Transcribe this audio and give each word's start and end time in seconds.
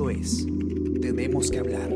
Esto 0.00 0.08
es 0.08 0.46
Tenemos 1.02 1.50
que 1.50 1.58
hablar. 1.58 1.90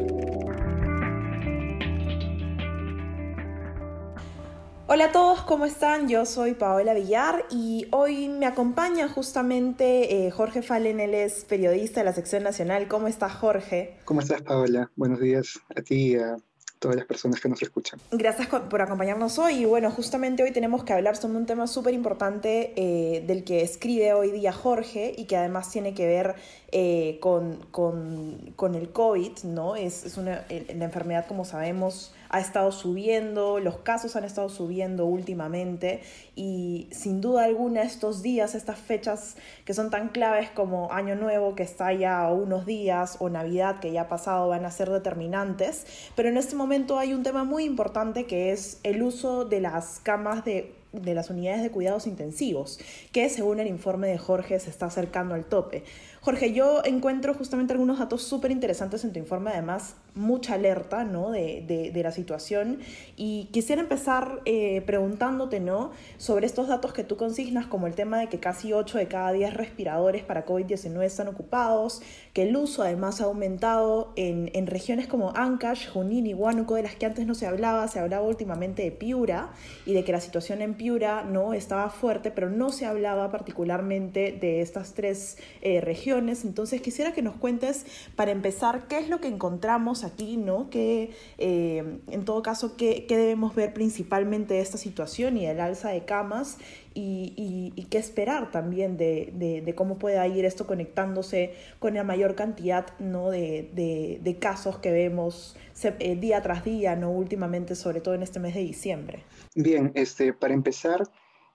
Hola 4.87 5.07
a 5.07 5.13
todos, 5.13 5.41
¿cómo 5.45 5.65
están? 5.65 6.07
Yo 6.07 6.27
soy 6.27 6.53
Paola 6.53 6.93
Villar 6.93 7.47
y 7.51 7.87
hoy 7.93 8.29
me 8.29 8.45
acompaña 8.45 9.09
justamente 9.09 10.27
eh, 10.27 10.31
Jorge 10.31 10.61
Fallen, 10.61 11.01
él 11.01 11.15
es 11.15 11.47
periodista 11.47 12.01
de 12.01 12.05
la 12.05 12.13
sección 12.13 12.43
nacional. 12.43 12.89
¿Cómo 12.89 13.09
estás, 13.09 13.33
Jorge? 13.37 13.97
¿Cómo 14.05 14.21
estás, 14.21 14.43
Paola? 14.43 14.91
Buenos 14.97 15.21
días 15.21 15.59
a 15.75 15.81
ti 15.81 16.13
y 16.13 16.17
a 16.17 16.37
todas 16.85 16.99
las 16.99 17.07
personas 17.07 17.41
que 17.41 17.49
nos 17.49 17.63
escuchan. 17.63 17.99
Gracias 18.11 18.47
por 18.47 18.83
acompañarnos 18.83 19.39
hoy. 19.39 19.55
Y 19.55 19.65
bueno, 19.65 19.91
justamente 19.91 20.43
hoy 20.43 20.53
tenemos 20.53 20.85
que 20.85 20.93
hablar 20.93 21.17
sobre 21.17 21.39
un 21.39 21.47
tema 21.47 21.67
súper 21.67 21.95
importante 21.95 22.75
eh, 22.77 23.25
del 23.27 23.43
que 23.43 23.63
escribe 23.63 24.13
hoy 24.13 24.31
día 24.31 24.53
Jorge 24.53 25.15
y 25.17 25.25
que 25.25 25.39
además 25.39 25.71
tiene 25.71 25.95
que 25.95 26.07
ver 26.07 26.35
eh, 26.73 27.17
con, 27.23 27.57
con, 27.71 28.53
con, 28.55 28.75
el 28.75 28.91
COVID, 28.91 29.45
¿no? 29.45 29.77
Es, 29.77 30.05
es 30.05 30.19
una, 30.19 30.45
la 30.51 30.85
enfermedad, 30.85 31.25
como 31.27 31.47
sabemos, 31.47 32.13
ha 32.35 32.41
estado 32.41 32.73
subiendo, 32.73 33.61
los 33.61 33.77
casos 33.79 34.17
han 34.17 34.25
estado 34.25 34.49
subiendo 34.49 35.07
últimamente 35.07 36.03
y 36.35 36.89
sin 36.91 37.21
duda 37.21 37.45
alguna 37.45 37.83
estos 37.83 38.23
días, 38.23 38.57
estas 38.57 38.77
fechas 38.77 39.37
que 39.65 39.73
son 39.73 39.89
tan 39.89 40.09
claves 40.09 40.51
como 40.51 40.91
Año 40.91 41.15
Nuevo, 41.15 41.55
que 41.55 41.63
está 41.63 41.93
ya 41.93 42.29
unos 42.33 42.67
días, 42.67 43.19
o 43.21 43.29
Navidad, 43.29 43.79
que 43.79 43.93
ya 43.93 44.03
ha 44.03 44.09
pasado, 44.09 44.49
van 44.49 44.65
a 44.65 44.73
ser 44.73 44.91
determinantes. 44.91 45.87
Pero 46.17 46.29
en 46.29 46.37
este 46.37 46.57
momento 46.57 46.99
hay 46.99 47.15
un 47.15 47.23
tema 47.23 47.45
muy 47.45 47.63
importante 47.63 48.27
que 48.27 48.51
es 48.51 48.81
el 48.83 49.05
uso 49.05 49.45
de 49.45 49.61
las 49.61 50.01
camas 50.01 50.45
de 50.45 50.75
de 50.93 51.13
las 51.13 51.29
unidades 51.29 51.61
de 51.61 51.73
cuidados 51.73 52.07
intensivos, 52.07 52.79
que 53.11 53.29
según 53.29 53.59
el 53.59 53.67
informe 53.67 54.07
de 54.07 54.17
Jorge 54.17 54.61
se 54.61 54.71
está 54.71 54.87
acercando 54.87 55.35
al 55.35 55.45
tope. 55.45 55.83
Jorge, 56.21 56.53
yo 56.53 56.83
encuentro 56.85 57.35
justamente 57.35 57.73
algunos 57.73 57.99
datos 57.99 58.23
súper 58.23 58.53
interesantes 58.53 59.03
en 59.03 59.13
tu 59.13 59.19
informe, 59.19 59.51
además 59.51 59.97
mucha 60.15 60.55
alerta 60.55 61.05
¿no? 61.05 61.31
de, 61.31 61.65
de, 61.67 61.91
de 61.91 62.03
la 62.03 62.13
situación 62.13 62.79
y 63.17 63.49
quisiera 63.53 63.83
empezar 63.83 64.41
eh, 64.45 64.83
preguntándote 64.87 65.61
¿no? 65.61 65.91
sobre 66.17 66.47
estos 66.47 66.69
datos 66.69 66.93
que 66.93 67.05
tú 67.05 67.17
consignas, 67.17 67.67
como 67.67 67.87
el 67.87 67.95
tema 67.95 68.19
de 68.19 68.29
que 68.29 68.41
casi 68.41 68.73
8 68.73 68.99
de 68.99 69.09
cada 69.09 69.33
10 69.33 69.55
respiradores 69.55 70.23
para 70.23 70.47
COVID-19 70.47 71.03
están 71.05 71.29
ocupados, 71.29 72.03
que 72.33 72.43
el 72.43 72.57
uso 72.57 72.83
además 72.83 73.21
ha 73.21 73.25
aumentado 73.25 74.13
en, 74.17 74.51
en 74.55 74.67
regiones 74.67 75.07
como 75.07 75.33
Ancash, 75.35 75.89
Junín 75.89 76.27
y 76.27 76.35
Huánuco, 76.35 76.77
de 76.77 76.85
las 76.85 76.95
que 76.95 77.07
antes 77.07 77.27
no 77.27 77.35
se 77.35 77.47
hablaba, 77.47 77.89
se 77.89 77.99
hablaba 77.99 78.27
últimamente 78.27 78.83
de 78.83 78.93
Piura 78.93 79.53
y 79.87 79.95
de 79.95 80.05
que 80.05 80.13
la 80.13 80.21
situación 80.21 80.63
en 80.63 80.75
Piura 80.75 81.25
no 81.25 81.55
estaba 81.55 81.91
fuerte, 81.91 82.31
pero 82.31 82.51
no 82.51 82.71
se 82.71 82.87
hablaba 82.87 83.31
particularmente 83.31 84.33
de 84.33 84.61
estas 84.61 84.95
tres 84.95 85.39
eh, 85.61 85.81
regiones 85.81 86.45
entonces 86.45 86.81
quisiera 86.81 87.13
que 87.13 87.23
nos 87.23 87.37
cuentes, 87.37 87.87
para 88.17 88.31
empezar, 88.31 88.87
qué 88.89 88.99
es 88.99 89.09
lo 89.09 89.21
que 89.21 89.29
encontramos 89.29 90.04
aquí, 90.05 90.37
¿no? 90.37 90.71
Que, 90.71 91.11
eh, 91.39 91.99
en 92.11 92.25
todo 92.25 92.43
caso, 92.43 92.77
qué, 92.77 93.07
debemos 93.09 93.55
ver 93.55 93.73
principalmente 93.73 94.55
de 94.55 94.61
esta 94.61 94.79
situación 94.79 95.37
y 95.37 95.47
del 95.47 95.61
alza 95.61 95.91
de 95.91 96.05
camas 96.05 96.59
y, 96.95 97.87
qué 97.91 97.99
esperar 97.99 98.51
también 98.51 98.97
de, 98.97 99.73
cómo 99.77 99.99
pueda 99.99 100.27
ir 100.27 100.45
esto 100.45 100.67
conectándose 100.67 101.55
con 101.79 101.95
la 101.95 102.05
mayor 102.05 102.35
cantidad 102.35 102.87
¿no? 102.99 103.31
de, 103.31 104.37
casos 104.41 104.79
que 104.79 104.91
vemos 104.91 105.57
eh, 105.83 106.17
día 106.17 106.43
tras 106.43 106.65
día, 106.65 106.97
¿no? 106.97 107.11
últimamente, 107.11 107.75
sobre 107.75 108.01
todo 108.01 108.15
en 108.15 108.23
este 108.23 108.41
mes 108.41 108.55
de 108.55 108.61
diciembre. 108.61 109.25
Bien, 109.55 109.93
este, 109.95 110.33
para 110.33 110.55
empezar, 110.55 111.09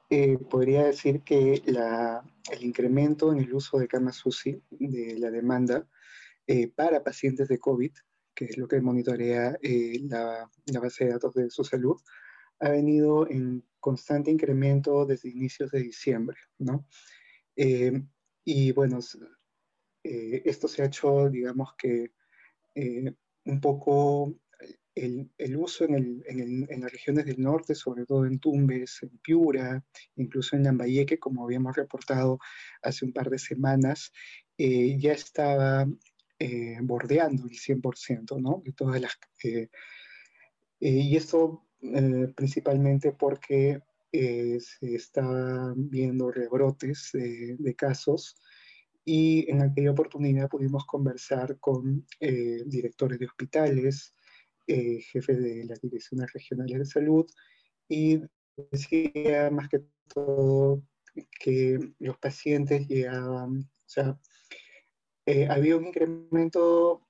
eh, 0.10 0.38
podría 0.50 0.84
decir 0.84 1.22
que 1.22 1.62
el 1.66 2.64
incremento 2.64 3.32
en 3.32 3.40
el 3.40 3.54
uso 3.54 3.78
de 3.80 3.88
camas 3.88 4.26
UCI, 4.26 4.62
de 4.72 5.18
la 5.20 5.30
demanda 5.32 5.86
para 6.76 7.04
pacientes 7.04 7.48
de 7.48 7.60
COVID, 7.60 7.92
que 8.40 8.46
es 8.46 8.58
lo 8.58 8.70
que 8.70 8.80
monitorea 8.80 9.60
eh, 9.62 10.00
la, 10.04 10.50
base 10.82 11.04
de 11.04 11.12
datos 11.12 11.34
de 11.34 11.50
su 11.50 11.66
salud, 11.66 12.00
ha 12.62 12.70
venido 12.70 13.30
en 13.30 13.66
constante 13.82 14.32
incremento 14.32 15.06
desde 15.06 15.28
inicios 15.28 15.70
de 15.72 15.82
diciembre, 15.82 16.38
¿no? 16.58 16.88
y 18.46 18.72
bueno, 18.72 19.00
esto 20.02 20.68
se 20.70 20.82
ha 20.82 20.86
hecho, 20.86 21.30
digamos 21.30 21.74
que, 21.78 22.14
un 23.44 23.60
poco 23.60 24.40
el, 24.96 25.58
uso 25.58 25.84
en, 25.86 26.24
las 26.80 26.92
regiones 26.92 27.26
del 27.26 27.42
norte, 27.42 27.76
sobre 27.76 28.06
todo 28.06 28.26
en 28.26 28.40
Tumbes, 28.40 29.00
en 29.04 29.18
Piura, 29.20 29.84
incluso 30.16 30.56
en 30.56 30.64
Lambayeque, 30.64 31.20
como 31.20 31.44
habíamos 31.44 31.76
reportado 31.76 32.40
hace 32.82 33.04
un 33.04 33.12
par 33.12 33.30
de 33.30 33.40
semanas, 33.40 34.14
eh, 34.58 34.98
ya 34.98 35.12
estaba 35.12 35.86
eh, 36.40 36.78
bordeando 36.82 37.44
el 37.44 37.58
100%, 37.58 38.40
¿no? 38.40 38.62
De 38.64 38.72
todas 38.72 39.02
las, 39.02 39.18
eh, 39.44 39.70
y 40.80 41.16
esto 41.16 41.66
principalmente 42.36 43.12
porque 43.14 43.82
se 44.12 44.96
estaban 44.96 45.90
viendo 45.90 46.32
rebrotes 46.32 47.12
de 47.14 47.76
casos 47.76 48.36
y 49.06 49.50
en 49.50 49.62
aquella 49.62 49.92
oportunidad 49.92 50.50
pudimos 50.50 50.86
conversar 50.86 51.58
con 51.60 52.06
directores 52.20 53.20
de 53.20 53.26
hospitales, 53.28 54.14
eh, 54.72 55.02
jefe 55.02 55.34
de 55.34 55.66
las 55.66 55.82
direcciones 55.82 56.32
regionales 56.32 56.78
de 56.78 56.86
salud, 56.86 57.26
y 57.88 58.22
decía 58.72 59.50
más 59.50 59.68
que 59.68 59.82
todo 60.14 60.84
que 61.40 61.80
los 61.98 62.20
pacientes 62.20 62.88
llegaban, 62.88 63.62
o 63.62 63.88
sea, 63.88 64.20
eh, 65.30 65.48
había 65.48 65.78
un 65.78 65.86
incremento 65.86 67.06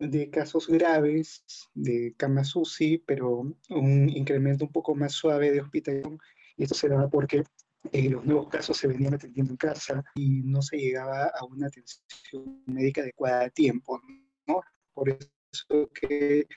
de 0.00 0.28
casos 0.28 0.66
graves 0.66 1.44
de 1.72 2.14
camas 2.16 2.56
UCI, 2.56 2.98
pero 3.06 3.46
un 3.68 4.08
incremento 4.08 4.64
un 4.64 4.72
poco 4.72 4.96
más 4.96 5.12
suave 5.12 5.52
de 5.52 5.60
hospitalización, 5.60 6.18
y 6.56 6.64
esto 6.64 6.74
se 6.74 6.88
daba 6.88 7.08
porque 7.08 7.44
eh, 7.92 8.10
los 8.10 8.24
nuevos 8.24 8.48
casos 8.48 8.76
se 8.76 8.88
venían 8.88 9.14
atendiendo 9.14 9.52
en 9.52 9.56
casa 9.56 10.02
y 10.16 10.42
no 10.42 10.62
se 10.62 10.78
llegaba 10.78 11.26
a 11.26 11.44
una 11.44 11.68
atención 11.68 12.60
médica 12.66 13.02
adecuada 13.02 13.44
a 13.44 13.50
tiempo, 13.50 14.00
¿no? 14.48 14.62
Por 14.92 15.10
eso 15.10 15.90
que 15.94 16.48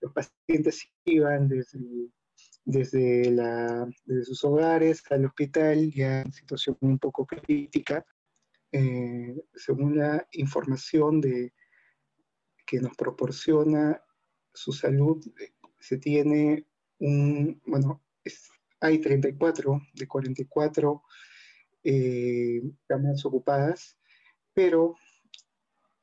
los 0.00 0.12
pacientes 0.12 0.84
iban 1.04 1.46
desde, 1.46 1.78
desde, 2.64 3.30
la, 3.30 3.88
desde 4.04 4.24
sus 4.24 4.42
hogares 4.42 5.04
al 5.10 5.26
hospital 5.26 5.92
ya 5.92 6.22
en 6.22 6.32
situación 6.32 6.76
un 6.80 6.98
poco 6.98 7.24
crítica, 7.24 8.04
eh, 8.72 9.34
según 9.54 9.98
la 9.98 10.26
información 10.32 11.20
de, 11.20 11.52
que 12.66 12.80
nos 12.80 12.96
proporciona 12.96 14.02
su 14.52 14.72
salud, 14.72 15.24
se 15.78 15.98
tiene 15.98 16.66
un, 16.98 17.60
bueno, 17.66 18.02
hay 18.80 18.98
34 18.98 19.80
de 19.94 20.08
44 20.08 21.02
eh, 21.84 22.62
camas 22.86 23.24
ocupadas, 23.24 23.98
pero 24.52 24.96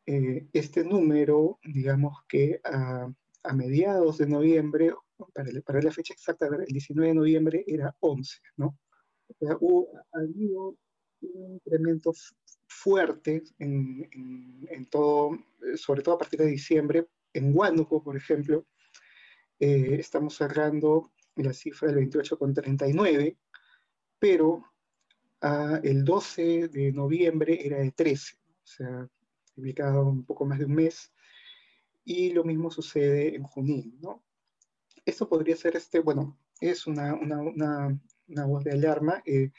eh, 0.05 0.47
este 0.53 0.83
número, 0.83 1.59
digamos 1.63 2.23
que 2.27 2.59
a 2.63 3.09
a 3.47 3.53
mediados 3.53 4.17
de 4.17 4.27
noviembre, 4.27 4.93
para, 5.33 5.49
para 5.65 5.81
la 5.81 5.91
fecha 5.91 6.13
exacta, 6.13 6.47
el 6.47 6.65
19 6.65 7.09
de 7.09 7.15
noviembre 7.15 7.63
era 7.65 7.95
11, 7.99 8.39
¿no? 8.57 8.77
hubo, 9.59 9.89
ha 10.13 10.19
habido 10.19 10.75
un 11.21 11.53
incremento 11.53 12.11
fuerte 12.67 13.43
en, 13.59 14.87
todo, 14.91 15.37
sobre 15.75 16.01
todo 16.01 16.15
a 16.15 16.19
partir 16.19 16.39
de 16.39 16.47
diciembre. 16.47 17.07
En 17.33 17.55
Huánuco, 17.55 18.03
por 18.03 18.15
ejemplo, 18.15 18.65
eh, 19.59 19.97
estamos 19.99 20.35
cerrando 20.35 21.11
la 21.35 21.53
cifra 21.53 21.91
del 21.91 22.09
28,39, 22.09 23.37
pero 24.19 24.63
ah, 25.41 25.79
el 25.83 26.03
12 26.03 26.67
de 26.67 26.91
noviembre 26.91 27.65
era 27.65 27.77
de 27.77 27.91
13, 27.91 28.35
o 28.37 28.67
sea, 28.67 29.09
ubicado 29.55 30.05
un 30.05 30.25
poco 30.25 30.45
más 30.45 30.59
de 30.59 30.65
un 30.65 30.73
mes 30.73 31.11
y 32.03 32.31
lo 32.31 32.43
mismo 32.43 32.71
sucede 32.71 33.35
en 33.35 33.43
Junín, 33.43 33.97
¿no? 34.01 34.23
Esto 35.05 35.27
podría 35.27 35.55
ser, 35.55 35.75
este, 35.75 35.99
bueno, 35.99 36.39
es 36.59 36.87
una, 36.87 37.13
una, 37.13 37.39
una, 37.39 37.99
una 38.27 38.45
voz 38.45 38.63
de 38.63 38.71
alarma. 38.71 39.21
Eh, 39.25 39.51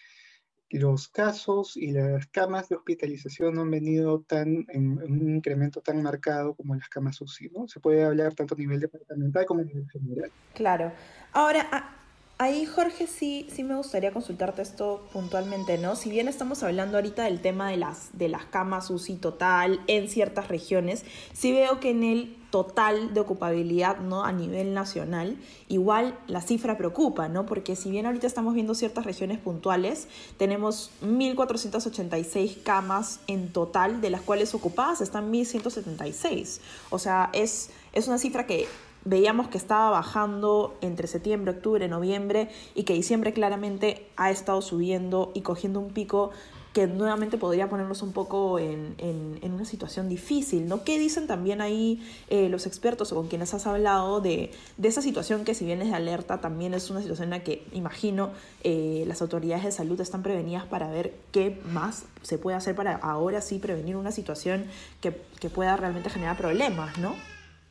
los 0.70 1.08
casos 1.08 1.76
y 1.76 1.92
las 1.92 2.26
camas 2.26 2.68
de 2.68 2.76
hospitalización 2.76 3.54
no 3.54 3.62
han 3.62 3.70
venido 3.70 4.20
tan, 4.20 4.66
en, 4.68 5.02
un 5.02 5.36
incremento 5.36 5.80
tan 5.80 6.02
marcado 6.02 6.54
como 6.54 6.74
las 6.74 6.88
camas 6.88 7.20
UCI, 7.20 7.50
¿no? 7.50 7.68
Se 7.68 7.80
puede 7.80 8.04
hablar 8.04 8.34
tanto 8.34 8.54
a 8.54 8.58
nivel 8.58 8.80
departamental 8.80 9.46
como 9.46 9.60
a 9.60 9.64
nivel 9.64 9.88
general. 9.90 10.30
Claro. 10.54 10.92
Ahora, 11.32 11.98
Ahí, 12.40 12.66
Jorge, 12.66 13.08
sí, 13.08 13.48
sí 13.52 13.64
me 13.64 13.74
gustaría 13.74 14.12
consultarte 14.12 14.62
esto 14.62 15.04
puntualmente, 15.12 15.76
¿no? 15.76 15.96
Si 15.96 16.08
bien 16.08 16.28
estamos 16.28 16.62
hablando 16.62 16.96
ahorita 16.96 17.24
del 17.24 17.40
tema 17.40 17.68
de 17.68 17.78
las, 17.78 18.16
de 18.16 18.28
las 18.28 18.44
camas 18.44 18.90
UCI 18.90 19.16
total 19.16 19.80
en 19.88 20.08
ciertas 20.08 20.46
regiones, 20.46 21.04
sí 21.32 21.50
veo 21.50 21.80
que 21.80 21.90
en 21.90 22.04
el 22.04 22.36
total 22.50 23.12
de 23.12 23.18
ocupabilidad, 23.18 23.98
¿no? 23.98 24.24
A 24.24 24.30
nivel 24.30 24.72
nacional, 24.72 25.36
igual 25.66 26.16
la 26.28 26.40
cifra 26.40 26.78
preocupa, 26.78 27.28
¿no? 27.28 27.44
Porque 27.44 27.74
si 27.74 27.90
bien 27.90 28.06
ahorita 28.06 28.28
estamos 28.28 28.54
viendo 28.54 28.76
ciertas 28.76 29.04
regiones 29.04 29.38
puntuales, 29.38 30.06
tenemos 30.36 30.92
1.486 31.02 32.62
camas 32.62 33.18
en 33.26 33.52
total, 33.52 34.00
de 34.00 34.10
las 34.10 34.20
cuales 34.20 34.54
ocupadas 34.54 35.00
están 35.00 35.32
1.176. 35.32 36.60
O 36.90 37.00
sea, 37.00 37.30
es, 37.32 37.70
es 37.92 38.06
una 38.06 38.18
cifra 38.18 38.46
que 38.46 38.68
veíamos 39.04 39.48
que 39.48 39.58
estaba 39.58 39.90
bajando 39.90 40.76
entre 40.80 41.06
septiembre, 41.06 41.52
octubre, 41.52 41.88
noviembre 41.88 42.50
y 42.74 42.84
que 42.84 42.94
diciembre 42.94 43.32
claramente 43.32 44.06
ha 44.16 44.30
estado 44.30 44.62
subiendo 44.62 45.32
y 45.34 45.42
cogiendo 45.42 45.80
un 45.80 45.90
pico 45.90 46.30
que 46.72 46.86
nuevamente 46.86 47.38
podría 47.38 47.68
ponernos 47.68 48.02
un 48.02 48.12
poco 48.12 48.58
en, 48.58 48.94
en, 48.98 49.52
una 49.52 49.64
situación 49.64 50.08
difícil, 50.08 50.68
¿no? 50.68 50.84
¿Qué 50.84 50.98
dicen 50.98 51.26
también 51.26 51.60
ahí 51.60 52.06
eh, 52.28 52.48
los 52.48 52.66
expertos 52.66 53.10
o 53.10 53.16
con 53.16 53.26
quienes 53.26 53.52
has 53.54 53.66
hablado 53.66 54.20
de, 54.20 54.52
de, 54.76 54.88
esa 54.88 55.02
situación 55.02 55.44
que 55.44 55.54
si 55.54 55.64
bien 55.64 55.82
es 55.82 55.88
de 55.88 55.94
alerta, 55.96 56.40
también 56.40 56.74
es 56.74 56.88
una 56.90 57.00
situación 57.00 57.24
en 57.24 57.30
la 57.30 57.42
que 57.42 57.66
imagino 57.72 58.30
eh, 58.62 59.02
las 59.08 59.22
autoridades 59.22 59.64
de 59.64 59.72
salud 59.72 60.00
están 60.00 60.22
prevenidas 60.22 60.66
para 60.66 60.88
ver 60.88 61.16
qué 61.32 61.60
más 61.72 62.04
se 62.22 62.38
puede 62.38 62.56
hacer 62.56 62.76
para 62.76 62.94
ahora 62.96 63.40
sí 63.40 63.58
prevenir 63.58 63.96
una 63.96 64.12
situación 64.12 64.66
que, 65.00 65.20
que 65.40 65.50
pueda 65.50 65.76
realmente 65.76 66.10
generar 66.10 66.36
problemas, 66.36 66.96
¿no? 66.98 67.16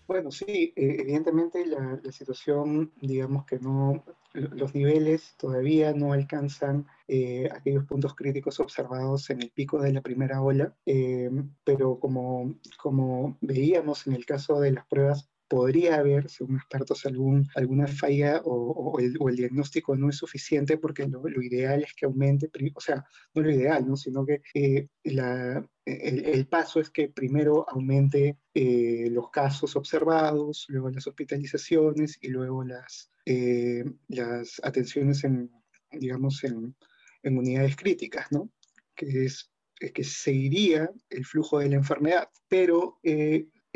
Bueno, 0.07 0.31
sí, 0.31 0.73
eh, 0.75 0.97
evidentemente 0.99 1.65
la, 1.65 1.99
situación, 2.11 2.93
digamos 3.01 3.45
que 3.45 3.59
no, 3.59 4.05
los 4.33 4.73
niveles 4.73 5.35
todavía 5.37 5.91
no 5.93 6.13
alcanzan 6.13 6.87
eh, 7.09 7.49
aquellos 7.51 7.83
puntos 7.85 8.15
críticos 8.15 8.59
observados 8.61 9.29
en 9.29 9.41
el 9.41 9.51
pico 9.51 9.81
de 9.81 9.91
la 9.91 10.01
primera 10.01 10.41
ola, 10.41 10.73
eh, 10.85 11.29
pero 11.65 11.99
como, 11.99 12.55
como 12.81 13.37
veíamos 13.41 14.07
en 14.07 14.13
el 14.13 14.25
caso 14.25 14.61
de 14.61 14.71
las 14.71 14.85
pruebas 14.87 15.29
podría 15.49 15.95
haber, 15.95 16.29
según 16.29 16.57
expertos, 16.57 17.05
algún, 17.05 17.47
alguna 17.55 17.87
falla 17.87 18.41
o, 18.45 18.99
el, 18.99 19.35
diagnóstico 19.35 19.95
no 19.95 20.09
es 20.09 20.17
suficiente 20.17 20.77
porque 20.77 21.07
lo, 21.07 21.21
ideal 21.41 21.83
es 21.83 21.93
que 21.93 22.05
aumente, 22.05 22.49
o 22.75 22.81
sea, 22.81 23.05
no 23.33 23.41
lo 23.41 23.51
ideal, 23.51 23.87
¿no? 23.87 23.97
sino 23.97 24.25
que 24.25 24.41
eh, 24.53 24.87
la, 25.03 25.65
el, 25.87 26.47
paso 26.47 26.79
es 26.79 26.89
que 26.89 27.07
primero 27.07 27.65
aumente 27.69 28.37
eh, 28.53 29.07
los 29.09 29.29
casos 29.29 29.75
observados, 29.75 30.65
luego 30.69 30.89
las 30.89 31.07
hospitalizaciones 31.07 32.17
y 32.21 32.27
luego 32.27 32.63
las, 32.63 33.11
eh, 33.25 33.85
las 34.09 34.59
atenciones 34.63 35.23
en, 35.23 35.49
digamos, 35.91 36.43
en, 36.43 36.75
en 37.23 37.37
unidades 37.37 37.75
críticas, 37.75 38.31
¿no? 38.31 38.49
que 38.95 39.25
es 39.25 39.49
que 39.93 40.03
seguiría 40.03 40.89
el 41.09 41.23
flujo 41.23 41.59
de 41.59 41.69
la 41.69 41.75
enfermedad, 41.75 42.29
pero 42.47 42.99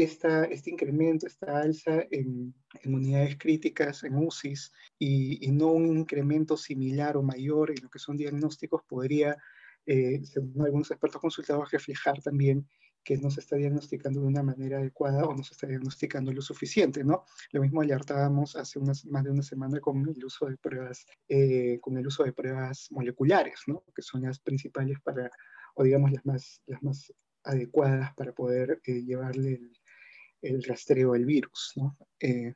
esta, 0.04 0.46
este 0.46 0.72
incremento, 0.72 1.28
esta 1.28 1.60
alza 1.60 2.04
en, 2.10 2.54
unidades 2.86 3.38
críticas, 3.38 4.04
en 4.04 4.16
UCIs, 4.16 4.72
y, 4.98 5.48
no 5.52 5.68
un 5.68 5.98
incremento 5.98 6.58
similar 6.58 7.18
o 7.18 7.24
mayor 7.24 7.72
en 7.72 7.84
lo 7.84 7.90
que 7.90 8.00
son 8.00 8.18
diagnósticos, 8.18 8.82
podría, 8.88 9.38
eh, 9.86 10.22
según 10.24 10.62
algunos 10.64 10.92
expertos 10.92 11.22
consultados, 11.22 11.72
reflejar 11.72 12.22
también 12.22 12.68
que 13.04 13.18
no 13.18 13.32
se 13.32 13.40
está 13.40 13.56
diagnosticando 13.56 14.22
de 14.22 14.28
una 14.28 14.44
manera 14.44 14.78
adecuada 14.78 15.24
o 15.26 15.36
no 15.36 15.44
se 15.44 15.54
está 15.54 15.66
diagnosticando 15.66 16.32
lo 16.32 16.42
suficiente, 16.42 17.04
¿no? 17.04 17.26
Lo 17.52 17.62
mismo 17.62 17.82
alertábamos 17.82 18.56
hace 18.56 18.78
unas, 18.78 19.06
más 19.06 19.24
de 19.24 19.32
una 19.32 19.42
semana 19.42 19.80
con 19.80 20.08
el 20.08 20.24
uso 20.24 20.46
de 20.46 20.58
pruebas, 20.58 21.06
eh, 21.28 21.80
con 21.82 21.98
el 21.98 22.06
uso 22.06 22.24
de 22.24 22.34
pruebas 22.34 22.88
moleculares, 22.92 23.62
¿no? 23.66 23.84
Que 23.96 24.04
son 24.04 24.22
las 24.22 24.40
principales 24.40 25.00
para, 25.02 25.32
o 25.76 25.84
digamos 25.84 26.12
las 26.12 26.26
más, 26.26 26.62
las 26.68 26.84
más 26.84 27.12
adecuadas 27.44 28.14
para 28.14 28.34
poder 28.34 28.80
eh, 28.86 29.02
llevarle 29.02 29.54
el, 29.54 29.72
el 30.42 30.64
rastreo 30.64 31.14
del 31.14 31.26
virus. 31.26 31.74
¿no? 31.76 31.98
Eh, 32.20 32.54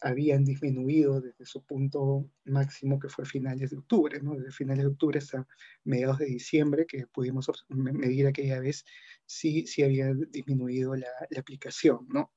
habían 0.00 0.44
disminuido 0.44 1.20
desde 1.20 1.44
su 1.44 1.62
punto 1.64 2.28
máximo 2.44 2.98
que 2.98 3.08
fue 3.08 3.24
finales 3.24 3.70
de 3.70 3.78
octubre, 3.78 4.20
¿no? 4.22 4.34
desde 4.34 4.50
finales 4.50 4.84
de 4.84 4.90
octubre 4.90 5.18
hasta 5.18 5.46
mediados 5.84 6.18
de 6.18 6.26
diciembre, 6.26 6.86
que 6.86 7.06
pudimos 7.06 7.50
medir 7.68 8.26
aquella 8.26 8.60
vez, 8.60 8.84
sí, 9.26 9.66
sí 9.66 9.82
había 9.82 10.12
disminuido 10.30 10.94
la, 10.96 11.08
la 11.30 11.40
aplicación, 11.40 12.06
¿no? 12.08 12.32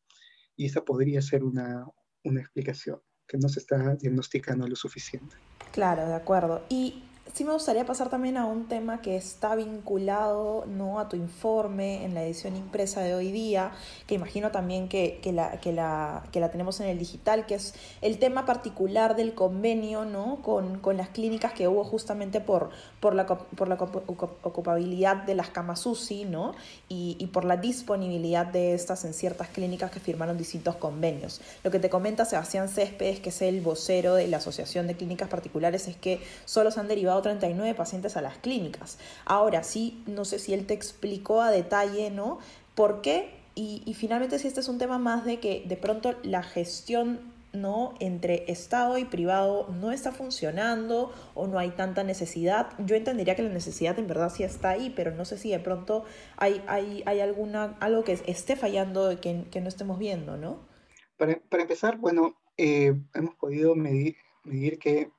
Y 0.56 0.68
esa 0.68 0.84
podría 0.84 1.22
ser 1.22 1.44
una, 1.44 1.86
una 2.24 2.42
explicación, 2.42 3.02
que 3.28 3.38
no 3.38 3.50
se 3.50 3.60
está 3.60 3.96
diagnosticando 3.96 4.68
lo 4.68 4.76
suficiente. 4.76 5.36
Claro, 5.72 6.06
de 6.06 6.14
acuerdo. 6.14 6.64
Y 6.70 7.04
sí 7.32 7.46
me 7.46 7.54
gustaría 7.54 7.86
pasar 7.86 8.10
también 8.10 8.38
a 8.38 8.46
un 8.46 8.68
tema 8.68 9.02
que 9.02 9.16
está 9.16 9.56
vinculado 9.56 10.66
¿no? 10.68 11.00
a 11.00 11.08
tu 11.08 11.16
informe 11.16 12.04
en 12.04 12.14
la 12.14 12.24
edición 12.24 12.56
impresa 12.56 13.02
de 13.02 13.16
hoy 13.16 13.32
día, 13.32 13.72
que 14.08 14.16
imagino 14.16 14.52
también 14.52 14.88
que, 14.88 15.20
la, 15.34 15.60
que, 15.60 15.72
la, 15.72 16.24
que 16.32 16.40
la 16.40 16.52
tenemos 16.52 16.80
en 16.80 16.88
el 16.88 17.00
digital, 17.00 17.46
que 17.46 17.56
es 17.56 17.74
el 18.02 18.20
tema 18.20 18.46
particular 18.46 19.16
del 19.16 19.34
convenio 19.34 20.06
¿no? 20.06 20.42
con, 20.42 20.82
las 20.98 21.10
clínicas 21.10 21.54
que 21.54 21.68
hubo 21.68 21.84
justamente 21.84 22.40
por, 22.40 22.70
por, 23.00 23.16
la, 23.16 23.26
por 23.26 23.68
la 23.68 23.76
ocupabilidad 23.76 25.16
de 25.24 25.34
las 25.34 25.50
camas 25.50 25.86
UCI 25.86 26.26
¿no? 26.26 26.54
y, 26.88 27.16
y 27.20 27.28
por 27.28 27.46
la 27.46 27.58
disponibilidad 27.58 28.46
de 28.46 28.76
estas 28.76 29.06
en 29.06 29.14
ciertas 29.14 29.48
clínicas 29.48 29.90
que 29.90 30.00
firmaron 30.00 30.38
distintos 30.38 30.76
convenios. 30.76 31.42
Lo 31.64 31.72
que 31.72 31.80
te 31.80 31.90
comenta 31.90 32.26
Sebastián 32.26 32.70
Céspedes, 32.70 33.22
que 33.22 33.30
es 33.30 33.42
el 33.42 33.62
vocero 33.62 34.14
de 34.16 34.28
la 34.28 34.38
Asociación 34.38 34.86
de 34.86 34.96
Clínicas 34.96 35.30
Particulares, 35.30 35.88
es 35.88 35.96
que 35.96 36.22
solo 36.46 36.70
se 36.70 36.80
han 36.80 36.88
derivado 36.88 37.13
39 37.22 37.74
pacientes 37.76 38.18
a 38.18 38.22
las 38.22 38.38
clínicas. 38.38 38.98
Ahora 39.26 39.64
sí, 39.64 40.04
no 40.08 40.26
sé 40.26 40.40
si 40.40 40.54
él 40.54 40.66
te 40.66 40.74
explicó 40.74 41.42
a 41.42 41.52
detalle, 41.52 42.10
¿no? 42.10 42.40
¿Por 42.76 43.02
qué? 43.02 43.44
Y, 43.56 43.94
finalmente 43.94 44.40
si 44.40 44.48
este 44.48 44.62
es 44.62 44.68
un 44.68 44.80
tema 44.80 44.98
más 44.98 45.26
de 45.26 45.40
que 45.40 45.64
de 45.68 45.78
pronto 45.78 46.16
la 46.24 46.42
gestión 46.42 47.32
¿no? 47.54 47.94
entre 48.00 48.52
Estado 48.52 48.98
y 48.98 49.06
privado 49.06 49.70
no 49.80 49.92
está 49.92 50.12
funcionando 50.12 51.14
o 51.36 51.46
no 51.46 51.60
hay 51.60 51.70
tanta 51.70 52.04
necesidad. 52.04 52.70
Yo 52.80 52.96
entendería 52.96 53.36
que 53.36 53.44
la 53.44 53.54
necesidad 53.54 54.00
en 54.00 54.08
verdad 54.08 54.32
sí 54.34 54.44
está 54.44 54.70
ahí, 54.70 54.92
pero 54.96 55.12
no 55.12 55.24
sé 55.24 55.38
si 55.38 55.52
de 55.52 55.60
pronto 55.60 56.04
hay, 56.36 56.64
hay, 56.66 57.04
hay 57.06 57.20
alguna, 57.20 57.78
algo 57.80 58.04
que 58.04 58.14
esté 58.26 58.56
fallando 58.56 59.22
que, 59.22 59.62
no 59.62 59.68
estemos 59.68 60.00
viendo, 60.00 60.36
¿no? 60.36 60.68
Para, 61.16 61.40
empezar, 61.62 62.00
bueno, 62.00 62.36
eh, 62.58 62.96
hemos 63.14 63.36
podido 63.36 63.76
medir, 63.76 64.16
medir 64.44 64.80
que 64.80 65.12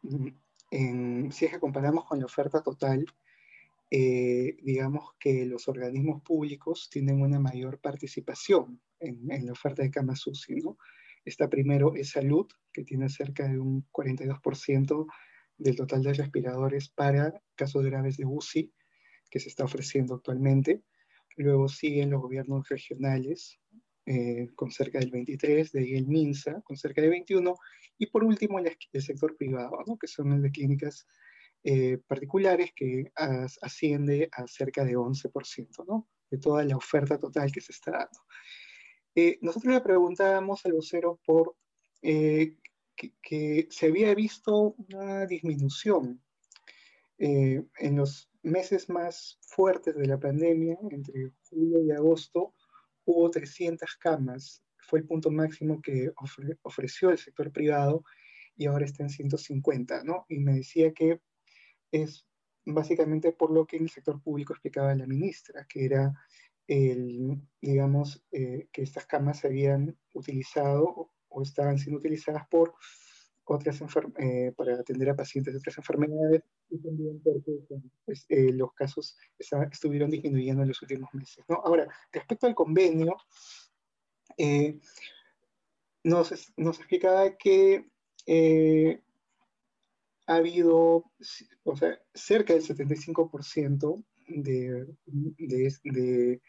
mm, 0.79 1.31
si 1.31 1.45
es 1.47 1.53
que 1.53 1.61
comparamos 1.61 2.05
con 2.05 2.19
la 2.19 2.27
oferta 2.27 2.63
total, 2.63 3.07
eh, 3.91 4.57
digamos 4.63 5.15
que 5.21 5.45
los 5.47 5.69
organismos 5.69 6.23
públicos 6.23 6.89
tienen 6.91 7.21
una 7.23 7.39
mayor 7.39 7.79
participación 7.79 8.81
en, 8.99 9.47
la 9.47 9.53
oferta 9.53 9.83
de 9.83 9.91
camas 9.91 10.27
UCI, 10.27 10.57
¿no? 10.63 10.79
Está 11.25 11.49
primero 11.49 11.95
es 11.95 12.11
salud, 12.11 12.47
que 12.73 12.85
tiene 12.85 13.09
cerca 13.09 13.49
de 13.49 13.59
un 13.59 13.87
42% 13.93 15.07
del 15.59 15.77
total 15.77 16.03
de 16.03 16.15
respiradores 16.15 16.89
para 16.89 17.41
casos 17.55 17.85
graves 17.85 18.17
de 18.17 18.27
UCI 18.27 18.73
que 19.31 19.41
se 19.41 19.49
está 19.49 19.65
ofreciendo 19.65 20.15
actualmente. 20.15 20.83
Luego 21.37 21.69
siguen 21.69 22.11
los 22.11 22.21
gobiernos 22.21 22.69
regionales, 22.69 23.59
eh, 24.07 24.51
con 24.55 24.71
cerca 24.71 24.99
del 24.99 25.11
23, 25.11 25.73
de 25.73 25.81
ahí 25.81 25.95
el 25.95 26.07
MINSA, 26.07 26.61
con 26.61 26.77
cerca 26.77 27.01
de 27.01 27.09
21, 27.09 27.57
y 27.97 28.07
por 28.07 28.23
último 28.23 28.59
el, 28.59 28.77
sector 29.01 29.35
privado, 29.35 29.79
¿no? 29.87 29.97
que 29.97 30.07
son 30.07 30.33
el 30.33 30.43
de 30.43 30.51
clínicas 30.51 31.07
eh, 31.63 31.99
particulares, 32.07 32.73
que 32.77 33.11
asciende 33.15 34.29
a 34.33 34.47
cerca 34.47 34.85
de 34.85 34.97
11% 34.97 35.87
¿no? 35.87 36.07
de 36.31 36.37
toda 36.37 36.65
la 36.65 36.77
oferta 36.77 37.19
total 37.19 37.51
que 37.51 37.63
se 37.63 37.73
está 37.73 37.93
dando. 37.93 38.21
Eh, 39.15 39.39
nosotros 39.41 39.73
le 39.73 39.81
preguntábamos 39.81 40.67
al 40.67 40.75
vocero 40.75 41.19
por 41.25 41.57
que, 42.03 42.59
que, 43.23 43.67
se 43.71 43.87
había 43.87 44.15
visto 44.15 44.75
una 44.91 45.25
disminución 45.25 46.21
en 47.17 47.97
los 47.97 48.31
meses 48.43 48.91
más 48.91 49.39
fuertes 49.41 49.97
de 49.97 50.07
la 50.07 50.21
pandemia, 50.21 50.77
entre 50.91 51.33
julio 51.49 51.83
y 51.83 51.91
agosto, 51.91 52.53
hubo 53.05 53.31
300 53.31 53.97
camas, 53.97 54.63
fue 54.79 55.01
el 55.01 55.07
punto 55.07 55.31
máximo 55.31 55.81
que 55.81 56.13
ofreció 56.63 57.11
el 57.11 57.19
sector 57.19 57.51
privado 57.53 58.05
y 58.57 58.67
ahora 58.67 58.85
está 58.85 59.03
en 59.03 59.11
150, 59.11 60.05
¿no? 60.05 60.27
Y 60.29 60.39
me 60.39 60.55
decía 60.55 60.93
que 60.93 61.21
es 61.91 62.27
básicamente 62.67 63.33
por 63.33 63.51
lo 63.51 63.67
que 63.67 63.77
en 63.77 63.85
el 63.85 63.91
sector 63.91 64.23
público 64.23 64.53
explicaba 64.53 64.95
la 64.95 65.07
ministra, 65.07 65.67
que 65.69 65.85
era 65.85 66.13
el, 66.67 67.41
digamos, 67.61 68.25
eh, 68.33 68.69
que 68.73 68.83
estas 68.83 69.07
camas 69.07 69.41
se 69.41 69.49
habían 69.49 69.97
utilizado 70.13 71.11
o 71.29 71.43
estaban 71.43 71.79
siendo 71.79 71.99
utilizadas 71.99 72.47
por 72.49 72.75
otras 73.47 73.81
eh, 74.19 74.53
para 74.57 74.75
atender 74.75 75.11
a 75.11 75.17
pacientes 75.17 75.53
de 75.53 75.59
otras 75.59 75.77
enfermedades 75.79 76.43
y 76.71 76.79
también 76.79 77.21
porque 77.23 77.53
pues, 78.05 78.25
eh, 78.29 78.53
los 78.53 78.73
casos 78.73 79.17
estuvieron 79.39 80.11
disminuyendo 80.11 80.63
en 80.63 80.69
los 80.69 80.81
últimos 80.83 81.13
meses. 81.13 81.45
¿no? 81.49 81.57
Ahora, 81.57 81.89
respecto 82.13 82.47
al 82.47 82.55
convenio, 82.55 83.17
eh, 84.39 84.79
nos, 86.03 86.53
nos, 86.57 86.79
explicaba 86.79 87.37
que 87.37 87.87
ha 90.27 90.35
habido, 90.35 91.05
o 91.65 91.77
sea, 91.77 91.99
cerca 92.15 92.55
del 92.55 92.63
75% 92.63 94.05
de, 94.27 94.87
de, 95.07 96.41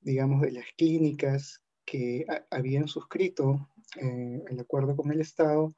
digamos, 0.00 0.42
de 0.42 0.52
las 0.52 0.66
clínicas 0.76 1.62
que 1.84 2.26
habían 2.50 2.88
suscrito 2.88 3.70
eh, 3.94 4.42
el 4.48 4.60
acuerdo 4.60 4.96
con 4.96 5.10
el 5.12 5.20
Estado 5.20 5.74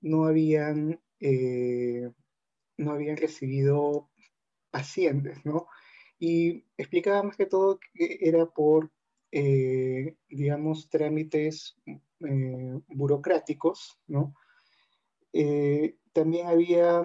no 0.00 0.24
habían, 0.24 1.00
eh, 1.20 2.10
no 2.76 2.92
habían 2.92 3.16
recibido 3.16 4.10
pacientes, 4.70 5.44
¿no? 5.44 5.66
Y 6.18 6.64
explicaba 6.76 7.22
más 7.22 7.36
que 7.36 7.46
todo 7.46 7.78
que 7.94 8.18
era 8.20 8.46
por, 8.46 8.90
eh, 9.32 10.16
digamos, 10.28 10.88
trámites 10.88 11.76
burocráticos, 12.88 13.98
¿no? 14.06 14.34
también 16.12 16.48
había, 16.48 17.02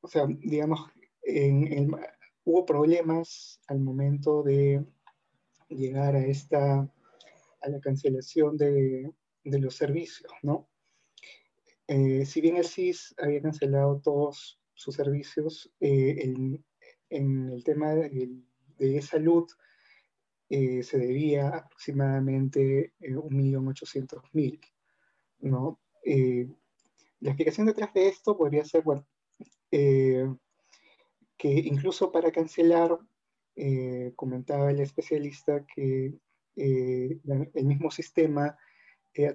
o 0.00 0.08
sea, 0.08 0.26
digamos, 0.26 0.90
hubo 2.44 2.66
problemas 2.66 3.60
al 3.68 3.80
momento 3.80 4.42
de 4.42 4.84
llegar 5.68 6.14
a 6.14 6.26
esta, 6.26 6.80
a 7.60 7.68
la 7.68 7.80
cancelación 7.80 8.56
de, 8.56 9.10
de 9.44 9.58
los 9.58 9.76
servicios, 9.76 10.32
¿no? 10.42 10.68
Eh, 11.86 12.24
si 12.24 12.40
bien 12.40 12.56
el 12.56 12.64
CIS 12.64 13.14
había 13.18 13.42
cancelado 13.42 14.00
todos 14.00 14.58
sus 14.72 14.94
servicios, 14.94 15.70
eh, 15.80 16.16
en, 17.10 17.50
el 17.50 17.62
tema 17.62 17.94
de, 17.94 18.30
de 18.78 19.02
salud 19.02 19.46
eh, 20.48 20.82
se 20.82 20.98
debía 20.98 21.48
aproximadamente 21.48 22.94
1.800.000, 23.00 24.60
¿no? 25.40 25.80
la 27.20 27.30
explicación 27.30 27.66
detrás 27.66 27.94
de 27.94 28.08
esto 28.08 28.36
podría 28.36 28.64
ser, 28.64 28.82
bueno, 28.82 29.06
que 29.70 30.28
incluso 31.38 32.12
para 32.12 32.30
cancelar, 32.30 32.98
comentaba 34.16 34.70
el 34.70 34.80
especialista 34.80 35.64
que 35.64 36.18
el 36.56 37.64
mismo 37.64 37.90
sistema 37.90 38.58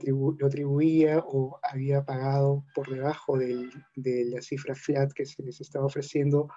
lo 0.04 0.46
atribuía 0.46 1.20
o 1.26 1.60
había 1.64 2.04
pagado 2.04 2.66
por 2.76 2.90
debajo 2.90 3.38
de 3.38 4.26
la 4.26 4.42
cifra 4.42 4.76
flat 4.76 5.12
que 5.14 5.26
se 5.26 5.42
les 5.44 5.62
estaba 5.62 5.86
ofreciendo, 5.86 6.50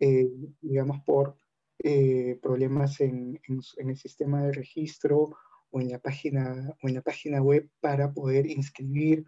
eh, 0.00 0.28
digamos, 0.60 1.00
por 1.04 1.36
eh, 1.78 2.38
problemas 2.42 3.00
en, 3.00 3.38
el 3.76 3.96
sistema 3.96 4.42
de 4.42 4.52
registro 4.52 5.36
o 5.70 5.80
en 5.80 5.90
la 5.90 5.98
página, 5.98 6.74
o 6.82 6.88
en 6.88 6.94
la 6.94 7.02
página 7.02 7.42
web 7.42 7.68
para 7.80 8.12
poder 8.12 8.46
inscribir 8.46 9.26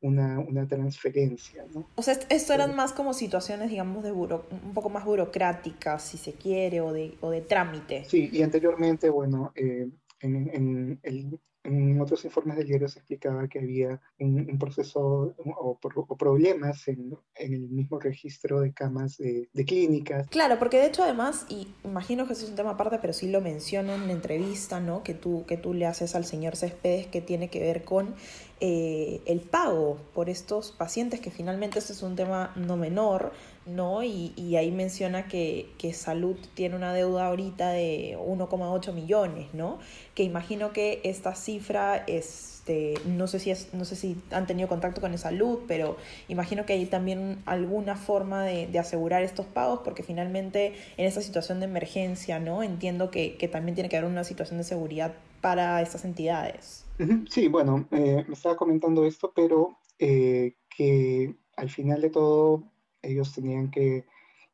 una, 0.00 0.66
transferencia. 0.68 1.66
¿no? 1.74 1.88
O 1.94 2.02
sea, 2.02 2.18
esto 2.28 2.52
eran 2.52 2.74
más 2.76 2.92
como 2.92 3.14
situaciones, 3.14 3.70
digamos, 3.70 4.02
de 4.02 4.12
un 4.12 4.72
poco 4.74 4.90
más 4.90 5.04
burocráticas, 5.04 6.02
si 6.02 6.18
se 6.18 6.34
quiere, 6.34 6.80
o 6.80 6.92
de, 6.92 7.16
o 7.20 7.30
de 7.30 7.40
trámite. 7.40 8.04
Sí, 8.04 8.28
y 8.32 8.42
anteriormente, 8.42 9.08
bueno, 9.08 9.52
eh, 9.54 9.88
en, 10.20 10.98
el, 11.02 11.40
en 11.64 12.00
otros 12.00 12.24
informes 12.24 12.58
del 12.58 12.66
diario 12.66 12.88
se 12.88 12.98
explicaba 12.98 13.48
que 13.48 13.58
había 13.58 14.00
un, 14.18 14.58
proceso 14.58 15.34
o, 15.58 15.78
problemas 16.16 16.86
en, 16.88 17.16
el 17.34 17.60
mismo 17.68 17.98
registro 17.98 18.60
de 18.60 18.72
camas 18.72 19.16
de, 19.16 19.48
clínicas. 19.66 20.28
Claro, 20.28 20.58
porque 20.58 20.76
de 20.76 20.86
hecho 20.86 21.02
además, 21.02 21.46
y 21.48 21.68
imagino 21.84 22.26
que 22.26 22.34
eso 22.34 22.44
es 22.44 22.50
un 22.50 22.56
tema 22.56 22.70
aparte, 22.70 22.98
pero 23.00 23.12
sí 23.12 23.30
lo 23.30 23.40
menciona 23.40 23.94
en 23.94 24.06
la 24.06 24.12
entrevista 24.12 24.78
¿no? 24.78 25.02
que, 25.02 25.14
tú, 25.14 25.44
que 25.46 25.56
tú 25.56 25.72
le 25.72 25.86
haces 25.86 26.14
al 26.14 26.26
señor 26.26 26.56
Céspedes 26.56 27.06
que 27.06 27.22
tiene 27.22 27.48
que 27.48 27.60
ver 27.60 27.84
con 27.84 28.14
eh, 28.60 29.20
el 29.26 29.40
pago 29.40 29.98
por 30.14 30.28
estos 30.28 30.70
pacientes, 30.70 31.20
que 31.20 31.30
finalmente 31.30 31.78
este 31.78 31.92
es 31.92 32.02
un 32.02 32.14
tema 32.14 32.52
no 32.56 32.76
menor, 32.76 33.32
¿no? 33.66 34.02
Y, 34.02 34.56
ahí 34.56 34.70
menciona 34.70 35.26
que, 35.26 35.70
Salud 35.94 36.36
tiene 36.54 36.76
una 36.76 36.92
deuda 36.92 37.26
ahorita 37.26 37.70
de 37.70 38.16
1,8 38.18 38.92
millones, 38.92 39.48
¿no? 39.52 39.78
Que 40.14 40.22
imagino 40.22 40.72
que 40.72 41.00
esta 41.04 41.34
cifra, 41.34 42.04
este, 42.06 42.94
no, 43.06 43.26
sé 43.26 43.38
si 43.38 43.50
es, 43.50 43.72
no 43.74 43.84
sé 43.84 43.96
si 43.96 44.16
han 44.30 44.46
tenido 44.46 44.68
contacto 44.68 45.00
con 45.00 45.16
Salud, 45.18 45.60
pero 45.68 45.96
imagino 46.28 46.66
que 46.66 46.72
hay 46.72 46.86
también 46.86 47.42
alguna 47.46 47.96
forma 47.96 48.44
de, 48.44 48.78
asegurar 48.78 49.22
estos 49.22 49.46
pagos, 49.46 49.80
porque 49.84 50.02
finalmente 50.02 50.74
en 50.96 51.06
esta 51.06 51.20
situación 51.20 51.60
de 51.60 51.66
emergencia, 51.66 52.38
¿no? 52.38 52.62
Entiendo 52.62 53.10
que, 53.10 53.36
también 53.52 53.74
tiene 53.74 53.88
que 53.88 53.96
haber 53.96 54.10
una 54.10 54.24
situación 54.24 54.58
de 54.58 54.64
seguridad 54.64 55.14
para 55.40 55.80
estas 55.82 56.04
entidades. 56.04 56.84
Sí, 57.28 57.48
bueno, 57.48 57.86
eh, 57.90 58.24
me 58.26 58.34
estaba 58.34 58.56
comentando 58.56 59.04
esto, 59.04 59.32
pero 59.34 59.78
eh, 59.98 60.54
que 60.76 61.34
al 61.56 61.68
final 61.70 62.00
de 62.00 62.10
todo 62.10 62.64
ellos 63.06 63.32
tenían 63.34 63.70
que, 63.70 64.04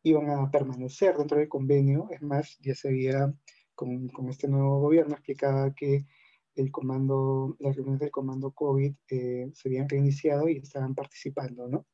iban 0.02 0.30
a 0.30 0.50
permanecer 0.50 1.16
dentro 1.16 1.38
del 1.38 1.48
convenio, 1.48 2.08
es 2.10 2.22
más, 2.22 2.58
ya 2.60 2.74
se 2.74 2.88
había, 2.88 3.32
con, 3.74 4.08
con 4.08 4.28
este 4.30 4.48
nuevo 4.48 4.80
gobierno, 4.80 5.14
explicaba 5.14 5.74
que 5.74 6.06
el 6.54 6.70
comando, 6.70 7.56
las 7.58 7.76
reuniones 7.76 8.00
del 8.00 8.10
comando 8.10 8.52
COVID 8.52 8.94
eh, 9.08 9.50
se 9.54 9.68
habían 9.68 9.88
reiniciado 9.88 10.48
y 10.48 10.58
estaban 10.58 10.94
participando, 10.94 11.68
¿no? 11.68 11.86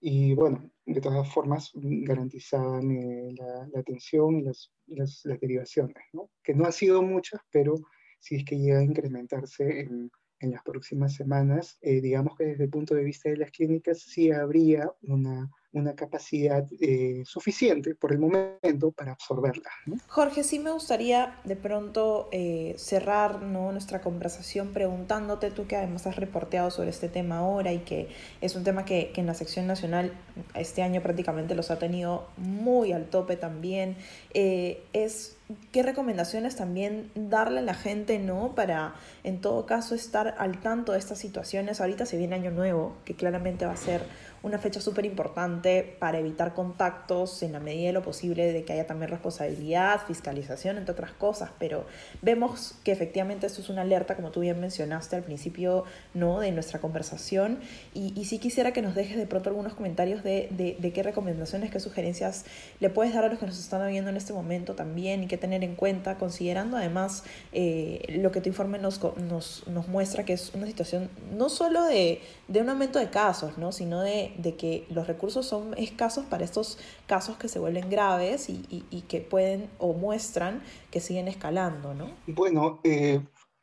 Y 0.00 0.34
bueno, 0.34 0.70
de 0.84 1.00
todas 1.00 1.32
formas 1.32 1.70
garantizaban 1.74 2.90
eh, 2.90 3.34
la, 3.36 3.78
atención 3.78 4.36
y 4.36 4.42
las, 4.42 4.72
las, 4.86 5.22
derivaciones, 5.40 6.02
¿no? 6.12 6.30
Que 6.42 6.54
no 6.54 6.64
han 6.64 6.72
sido 6.72 7.02
muchas, 7.02 7.40
pero 7.50 7.74
sí 8.18 8.36
es 8.36 8.44
que 8.44 8.58
llega 8.58 8.80
a 8.80 8.84
incrementarse 8.84 9.80
en 9.80 10.10
en 10.42 10.50
las 10.50 10.62
próximas 10.62 11.14
semanas, 11.14 11.78
eh, 11.82 12.00
digamos 12.00 12.36
que 12.36 12.44
desde 12.44 12.64
el 12.64 12.70
punto 12.70 12.94
de 12.94 13.04
vista 13.04 13.30
de 13.30 13.36
las 13.36 13.50
clínicas 13.52 14.00
sí 14.00 14.32
habría 14.32 14.92
una, 15.02 15.50
una 15.72 15.94
capacidad 15.94 16.66
eh, 16.80 17.22
suficiente 17.24 17.94
por 17.94 18.12
el 18.12 18.18
momento 18.18 18.90
para 18.90 19.12
absorberla. 19.12 19.70
Jorge, 20.08 20.42
sí 20.42 20.58
me 20.58 20.72
gustaría 20.72 21.38
de 21.44 21.54
pronto 21.54 22.28
eh, 22.32 22.74
cerrar 22.76 23.40
¿no? 23.42 23.70
nuestra 23.70 24.00
conversación 24.00 24.72
preguntándote, 24.72 25.52
tú 25.52 25.68
que 25.68 25.76
además 25.76 26.08
has 26.08 26.16
reporteado 26.16 26.70
sobre 26.72 26.90
este 26.90 27.08
tema 27.08 27.38
ahora 27.38 27.72
y 27.72 27.78
que 27.78 28.08
es 28.40 28.56
un 28.56 28.64
tema 28.64 28.84
que, 28.84 29.12
que 29.14 29.20
en 29.20 29.28
la 29.28 29.34
sección 29.34 29.68
nacional 29.68 30.12
este 30.54 30.82
año 30.82 31.02
prácticamente 31.02 31.54
los 31.54 31.70
ha 31.70 31.78
tenido 31.78 32.26
muy 32.36 32.92
al 32.92 33.06
tope 33.06 33.36
también, 33.36 33.96
es 34.34 35.36
qué 35.70 35.82
recomendaciones 35.82 36.56
también 36.56 37.10
darle 37.14 37.60
a 37.60 37.62
la 37.62 37.74
gente, 37.74 38.18
¿no? 38.18 38.54
Para 38.54 38.94
en 39.24 39.40
todo 39.40 39.66
caso 39.66 39.94
estar 39.94 40.34
al 40.38 40.60
tanto 40.60 40.92
de 40.92 40.98
estas 40.98 41.18
situaciones. 41.18 41.80
Ahorita 41.80 42.06
se 42.06 42.16
viene 42.16 42.34
Año 42.34 42.50
Nuevo, 42.50 42.96
que 43.04 43.14
claramente 43.14 43.66
va 43.66 43.72
a 43.72 43.76
ser 43.76 44.02
una 44.42 44.58
fecha 44.58 44.80
súper 44.80 45.04
importante 45.04 45.96
para 45.98 46.18
evitar 46.18 46.52
contactos 46.52 47.42
en 47.42 47.52
la 47.52 47.60
medida 47.60 47.86
de 47.86 47.92
lo 47.92 48.02
posible, 48.02 48.52
de 48.52 48.64
que 48.64 48.72
haya 48.72 48.86
también 48.86 49.10
responsabilidad, 49.10 50.00
fiscalización, 50.06 50.78
entre 50.78 50.92
otras 50.92 51.12
cosas, 51.12 51.50
pero 51.58 51.86
vemos 52.22 52.74
que 52.82 52.92
efectivamente 52.92 53.46
esto 53.46 53.60
es 53.60 53.68
una 53.68 53.82
alerta, 53.82 54.16
como 54.16 54.30
tú 54.30 54.40
bien 54.40 54.60
mencionaste 54.60 55.16
al 55.16 55.22
principio 55.22 55.84
¿no? 56.14 56.40
de 56.40 56.50
nuestra 56.50 56.80
conversación, 56.80 57.60
y, 57.94 58.18
y 58.20 58.24
sí 58.24 58.38
quisiera 58.38 58.72
que 58.72 58.82
nos 58.82 58.94
dejes 58.94 59.16
de 59.16 59.26
pronto 59.26 59.48
algunos 59.48 59.74
comentarios 59.74 60.24
de, 60.24 60.48
de, 60.50 60.92
qué 60.92 61.02
recomendaciones, 61.02 61.70
qué 61.70 61.80
sugerencias 61.80 62.44
le 62.80 62.90
puedes 62.90 63.14
dar 63.14 63.24
a 63.24 63.28
los 63.28 63.38
que 63.38 63.46
nos 63.46 63.58
están 63.58 63.86
viendo 63.88 64.10
en 64.10 64.16
este 64.16 64.32
momento 64.32 64.74
también 64.74 65.22
y 65.22 65.26
qué 65.28 65.38
tener 65.42 65.62
en 65.62 65.74
cuenta, 65.74 66.16
considerando 66.16 66.78
además 66.78 67.24
eh, 67.52 68.18
lo 68.22 68.32
que 68.32 68.40
tu 68.40 68.48
informe 68.48 68.78
nos, 68.78 68.98
nos, 69.18 69.62
muestra 69.88 70.24
que 70.24 70.32
es 70.32 70.54
una 70.54 70.66
situación 70.66 71.10
no 71.36 71.50
solo 71.50 71.84
de, 71.84 72.22
de 72.48 72.60
un 72.62 72.70
aumento 72.70 72.98
de 72.98 73.10
casos, 73.10 73.58
¿no? 73.58 73.72
sino 73.72 74.00
de 74.00 74.22
de, 74.38 74.56
que 74.56 74.86
los 74.90 75.06
recursos 75.06 75.46
son 75.46 75.74
escasos 75.76 76.24
para 76.26 76.44
estos 76.44 76.78
casos 77.06 77.36
que 77.36 77.48
se 77.48 77.58
vuelven 77.58 77.90
graves 77.90 78.48
y, 78.48 79.04
que 79.08 79.20
pueden 79.20 79.68
o 79.78 79.92
muestran 79.92 80.62
que 80.90 81.00
siguen 81.00 81.28
escalando, 81.28 81.94
¿no? 81.94 82.10
Bueno, 82.26 82.80
eh, 82.84 83.20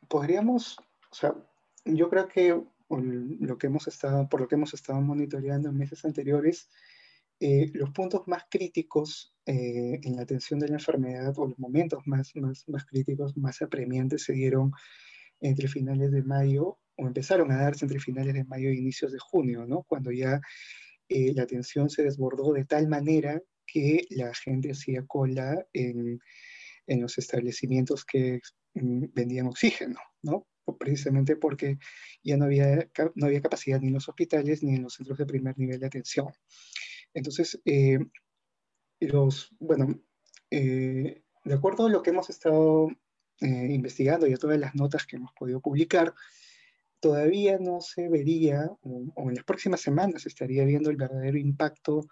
podríamos, 0.08 0.78
o 1.10 1.14
sea, 1.14 1.34
yo 1.84 2.08
creo 2.08 2.28
que 2.28 2.60
lo 2.88 3.58
que 3.58 3.66
hemos 3.68 3.86
estado, 3.88 4.28
por 4.28 4.40
lo 4.40 4.48
que 4.48 4.56
hemos 4.56 4.74
estado 4.74 5.00
monitoreando 5.00 5.68
en 5.68 5.78
meses 5.78 6.04
anteriores, 6.04 6.68
eh, 7.40 7.70
los 7.72 7.90
puntos 7.90 8.28
más 8.28 8.44
críticos 8.50 9.34
eh, 9.46 9.98
en 10.02 10.16
la 10.16 10.22
atención 10.22 10.60
de 10.60 10.68
la 10.68 10.74
enfermedad 10.74 11.32
o 11.38 11.48
los 11.48 11.58
momentos 11.58 12.06
más, 12.06 12.36
más, 12.36 12.68
más 12.68 12.84
críticos, 12.84 13.34
más 13.38 13.62
apremiantes 13.62 14.24
se 14.24 14.34
dieron 14.34 14.72
entre 15.40 15.66
finales 15.66 16.12
de 16.12 16.22
mayo 16.22 16.78
o 16.96 17.06
empezaron 17.06 17.50
a 17.50 17.56
darse 17.56 17.86
entre 17.86 17.98
finales 17.98 18.34
de 18.34 18.44
mayo 18.44 18.68
e 18.68 18.74
inicios 18.74 19.12
de 19.12 19.18
junio, 19.18 19.64
¿no? 19.66 19.84
Cuando 19.84 20.12
ya 20.12 20.40
eh, 21.08 21.32
la 21.34 21.44
atención 21.44 21.88
se 21.88 22.02
desbordó 22.02 22.52
de 22.52 22.66
tal 22.66 22.88
manera 22.88 23.42
que 23.66 24.06
la 24.10 24.34
gente 24.34 24.72
hacía 24.72 25.06
cola 25.06 25.66
en, 25.72 26.20
en 26.86 27.00
los 27.00 27.16
establecimientos 27.16 28.04
que 28.04 28.40
mm, 28.74 29.06
vendían 29.14 29.46
oxígeno, 29.46 29.98
¿no? 30.22 30.46
Precisamente 30.78 31.36
porque 31.36 31.78
ya 32.22 32.36
no 32.36 32.44
había, 32.44 32.86
no 33.14 33.26
había 33.26 33.40
capacidad 33.40 33.80
ni 33.80 33.88
en 33.88 33.94
los 33.94 34.08
hospitales 34.08 34.62
ni 34.62 34.74
en 34.74 34.82
los 34.82 34.94
centros 34.94 35.18
de 35.18 35.26
primer 35.26 35.58
nivel 35.58 35.80
de 35.80 35.86
atención. 35.86 36.28
Entonces, 37.14 37.60
eh, 37.64 37.98
los, 39.00 39.54
bueno, 39.58 40.00
eh, 40.50 41.22
de 41.44 41.54
acuerdo 41.54 41.86
a 41.86 41.90
lo 41.90 42.02
que 42.02 42.10
hemos 42.10 42.30
estado 42.30 42.88
investigando 43.42 44.26
y 44.26 44.34
a 44.34 44.36
todas 44.36 44.60
las 44.60 44.74
notas 44.74 45.06
que 45.06 45.16
hemos 45.16 45.32
podido 45.32 45.62
publicar, 45.62 46.14
todavía 47.00 47.56
no 47.58 47.80
se 47.80 48.06
vería, 48.10 48.70
o, 48.82 49.30
en 49.30 49.34
las 49.34 49.44
próximas 49.44 49.80
semanas 49.80 50.26
estaría 50.26 50.62
viendo 50.66 50.90
el 50.90 50.98
verdadero 50.98 51.38
impacto 51.38 52.02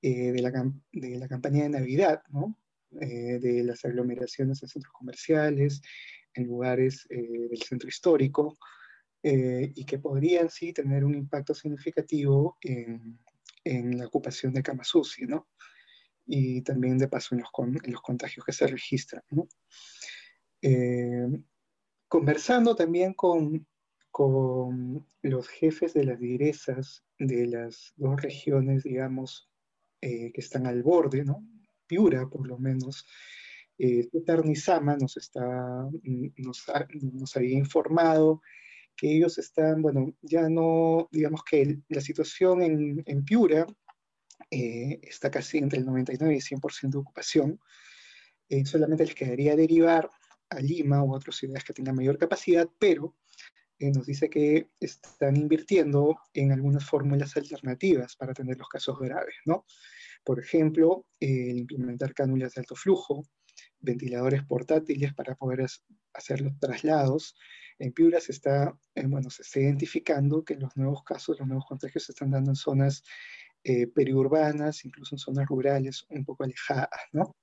de, 0.00 0.40
la, 0.40 0.72
de, 0.92 1.18
la, 1.18 1.28
campaña 1.28 1.64
de 1.64 1.68
Navidad, 1.68 2.22
¿no? 2.30 2.56
de 2.90 3.62
las 3.62 3.84
aglomeraciones 3.84 4.62
en 4.62 4.70
centros 4.70 4.94
comerciales, 4.94 5.82
en 6.32 6.46
lugares 6.46 7.06
del 7.10 7.60
centro 7.60 7.86
histórico, 7.86 8.56
y 9.22 9.84
que 9.84 9.98
podrían 9.98 10.48
sí 10.48 10.72
tener 10.72 11.04
un 11.04 11.14
impacto 11.14 11.52
significativo 11.52 12.56
en, 12.62 13.18
en 13.64 13.98
la 13.98 14.06
ocupación 14.06 14.52
de 14.52 14.62
camas 14.62 14.94
UCI, 14.94 15.26
¿no? 15.26 15.48
Y 16.26 16.62
también 16.62 16.98
de 16.98 17.08
paso 17.08 17.34
en 17.34 17.42
los, 17.42 17.50
en 17.84 17.92
los 17.92 18.02
contagios 18.02 18.44
que 18.44 18.52
se 18.52 18.66
registran, 18.66 19.22
¿no? 19.30 19.48
Eh, 20.62 21.28
conversando 22.08 22.74
también 22.74 23.14
con, 23.14 23.66
con, 24.10 25.06
los 25.22 25.48
jefes 25.48 25.92
de 25.92 26.04
las 26.04 26.18
direzas 26.18 27.04
de 27.18 27.46
las 27.46 27.92
dos 27.96 28.20
regiones, 28.22 28.84
digamos, 28.84 29.50
eh, 30.00 30.32
que 30.32 30.40
están 30.40 30.66
al 30.66 30.82
borde, 30.82 31.24
¿no? 31.24 31.46
Piura, 31.86 32.26
por 32.28 32.46
lo 32.46 32.58
menos, 32.58 33.06
eh, 33.76 34.08
Tarnizama 34.24 34.96
nos, 34.96 35.16
está, 35.16 35.88
nos, 36.36 36.66
nos 37.12 37.36
había 37.36 37.58
informado 37.58 38.42
que 39.00 39.16
ellos 39.16 39.38
están, 39.38 39.80
bueno, 39.80 40.14
ya 40.20 40.50
no, 40.50 41.08
digamos 41.10 41.42
que 41.42 41.78
la 41.88 42.02
situación 42.02 42.60
en, 42.60 43.24
Piura 43.24 43.66
eh, 44.50 45.00
está 45.02 45.30
casi 45.30 45.56
entre 45.56 45.78
el 45.78 45.86
99 45.86 46.34
y 46.34 46.40
100% 46.40 46.90
de 46.90 46.98
ocupación. 46.98 47.58
Eh, 48.50 48.66
solamente 48.66 49.06
les 49.06 49.14
quedaría 49.14 49.56
derivar 49.56 50.10
a 50.50 50.60
Lima 50.60 51.02
u 51.02 51.14
otras 51.14 51.36
ciudades 51.36 51.64
que 51.64 51.72
tengan 51.72 51.94
mayor 51.94 52.18
capacidad, 52.18 52.68
pero 52.78 53.16
eh, 53.78 53.90
nos 53.90 54.04
dice 54.04 54.28
que 54.28 54.68
están 54.78 55.34
invirtiendo 55.34 56.18
en 56.34 56.52
algunas 56.52 56.84
fórmulas 56.84 57.34
alternativas 57.38 58.16
para 58.16 58.32
atender 58.32 58.58
los 58.58 58.68
casos 58.68 58.98
graves, 58.98 59.36
¿no? 59.46 59.64
Por 60.22 60.40
ejemplo, 60.40 61.06
implementar 61.20 62.12
cánulas 62.12 62.52
de 62.52 62.60
alto 62.60 62.76
flujo, 62.76 63.24
ventiladores 63.80 64.44
portátiles 64.44 65.14
para 65.14 65.34
poder 65.34 65.66
hacer 66.12 66.40
los 66.40 66.58
traslados, 66.58 67.34
en 67.80 67.92
Piura 67.92 68.20
se 68.20 68.32
está, 68.32 68.78
eh, 68.94 69.06
bueno, 69.06 69.30
se 69.30 69.42
está 69.42 69.58
identificando 69.60 70.44
que 70.44 70.54
los 70.54 70.76
nuevos 70.76 71.02
casos, 71.02 71.38
los 71.38 71.48
nuevos 71.48 71.64
contagios 71.66 72.04
se 72.04 72.12
están 72.12 72.30
dando 72.30 72.50
en 72.50 72.56
zonas 72.56 73.02
eh, 73.64 73.86
periurbanas, 73.86 74.84
incluso 74.84 75.14
en 75.14 75.18
zonas 75.18 75.46
rurales 75.48 76.04
un 76.10 76.24
poco 76.24 76.44
alejadas, 76.44 77.00
¿no? 77.12 77.36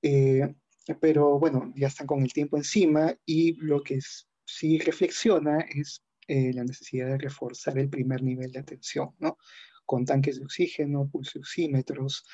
Eh, 0.00 0.54
pero 1.00 1.38
bueno, 1.38 1.70
ya 1.76 1.88
están 1.88 2.06
con 2.06 2.22
el 2.22 2.32
tiempo 2.32 2.56
encima 2.56 3.14
y 3.26 3.54
lo 3.60 3.82
que 3.82 3.98
sí 4.46 4.78
reflexiona 4.78 5.60
es 5.60 6.02
la 6.26 6.62
necesidad 6.62 7.06
de 7.06 7.18
reforzar 7.18 7.78
el 7.78 7.88
primer 7.88 8.22
nivel 8.22 8.52
de 8.52 8.58
atención, 8.58 9.14
¿no? 9.18 9.38
Con 9.84 10.04
tanques 10.04 10.38
de 10.38 10.44
oxígeno, 10.44 11.08
pulsioxímetros, 11.10 12.24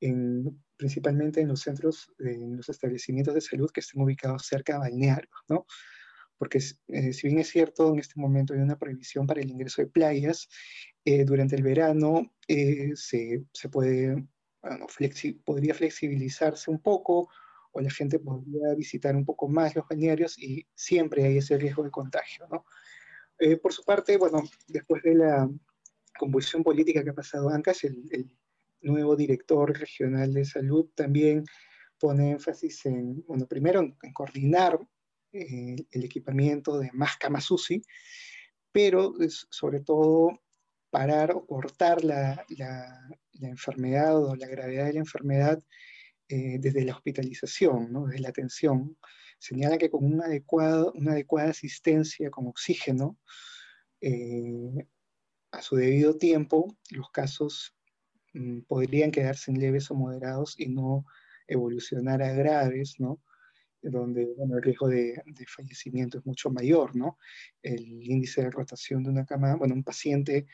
en, 0.00 0.60
principalmente 0.80 1.42
en 1.42 1.48
los 1.48 1.60
centros, 1.60 2.10
en 2.18 2.56
los 2.56 2.70
establecimientos 2.70 3.34
de 3.34 3.42
salud 3.42 3.70
que 3.70 3.80
estén 3.80 4.00
ubicados 4.00 4.46
cerca 4.46 4.72
de 4.72 4.78
balnearios, 4.78 5.30
¿no? 5.46 5.66
porque 6.38 6.58
eh, 6.88 7.12
si 7.12 7.26
bien 7.26 7.40
es 7.40 7.50
cierto, 7.50 7.92
en 7.92 7.98
este 7.98 8.18
momento 8.18 8.54
hay 8.54 8.60
una 8.60 8.78
prohibición 8.78 9.26
para 9.26 9.42
el 9.42 9.50
ingreso 9.50 9.82
de 9.82 9.88
playas, 9.88 10.48
eh, 11.04 11.26
durante 11.26 11.54
el 11.54 11.62
verano 11.62 12.32
eh, 12.48 12.92
se, 12.94 13.44
se, 13.52 13.68
puede, 13.68 14.26
bueno, 14.62 14.86
podría 15.44 15.74
flexibilizarse 15.74 16.70
un 16.70 16.80
poco 16.80 17.28
o 17.72 17.80
la 17.82 17.90
gente 17.90 18.18
podría 18.18 18.74
visitar 18.74 19.14
un 19.16 19.26
poco 19.26 19.48
más 19.48 19.76
los 19.76 19.86
balnearios 19.86 20.38
y 20.38 20.66
siempre 20.74 21.24
hay 21.24 21.36
ese 21.36 21.58
riesgo 21.58 21.84
de 21.84 21.90
contagio. 21.90 22.48
¿no? 22.50 22.64
por 23.62 23.72
su 23.72 23.82
parte, 23.84 24.16
bueno, 24.16 24.42
después 24.66 25.02
de 25.02 25.14
la 25.14 25.50
convulsión 26.18 26.62
política 26.62 27.04
que 27.04 27.10
ha 27.10 27.14
pasado 27.14 27.50
antes, 27.50 27.84
el, 27.84 28.02
el 28.10 28.39
nuevo 28.82 29.16
director 29.16 29.78
regional 29.78 30.32
de 30.32 30.44
salud 30.44 30.90
también 30.94 31.44
pone 31.98 32.30
énfasis 32.32 32.86
en, 32.86 33.22
bueno, 33.26 33.46
primero 33.46 33.80
en 33.80 34.12
coordinar 34.12 34.78
el, 35.32 35.86
equipamiento 35.92 36.78
de 36.78 36.90
más 36.92 37.16
camas 37.16 37.50
UCI, 37.50 37.82
pero 38.72 39.14
sobre 39.50 39.80
todo 39.80 40.40
parar 40.90 41.32
o 41.32 41.46
cortar 41.46 42.04
la, 42.04 42.44
la, 42.48 43.08
enfermedad 43.42 44.22
o 44.22 44.34
la 44.36 44.48
gravedad 44.48 44.86
de 44.86 44.92
la 44.94 44.98
enfermedad 44.98 45.62
eh, 46.28 46.58
desde 46.60 46.84
la 46.84 46.94
hospitalización, 46.94 47.92
¿no? 47.92 48.06
desde 48.06 48.20
la 48.20 48.28
atención. 48.28 48.98
Señala 49.38 49.78
que 49.78 49.90
con 49.90 50.04
una 50.04 50.26
adecuada, 50.26 51.50
asistencia 51.50 52.30
con 52.30 52.46
oxígeno, 52.48 53.18
eh, 54.02 54.86
a 55.52 55.62
su 55.62 55.76
debido 55.76 56.16
tiempo, 56.16 56.76
los 56.90 57.10
casos 57.10 57.74
podrían 58.66 59.10
quedarse 59.10 59.50
en 59.50 59.60
leves 59.60 59.90
o 59.90 59.94
moderados 59.94 60.54
y 60.58 60.68
no 60.68 61.04
evolucionar 61.48 62.22
a 62.22 62.32
graves, 62.32 62.96
¿no? 62.98 63.20
donde 63.82 64.22
el 64.22 64.62
riesgo 64.62 64.88
de, 64.88 65.22
fallecimiento 65.46 66.18
es 66.18 66.26
mucho 66.26 66.50
mayor, 66.50 66.94
¿no? 66.94 67.18
El 67.62 67.82
índice 68.10 68.42
de 68.42 68.50
rotación 68.50 69.02
de 69.02 69.10
una 69.10 69.24
cama, 69.24 69.56
bueno, 69.56 69.74
un 69.74 69.82
paciente 69.82 70.46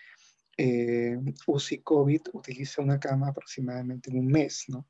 eh, 0.56 1.18
UCI 1.46 1.78
COVID 1.82 2.20
utiliza 2.32 2.82
una 2.82 2.98
cama 2.98 3.28
aproximadamente 3.28 4.10
en 4.10 4.18
un 4.18 4.28
mes, 4.28 4.64
¿no? 4.68 4.86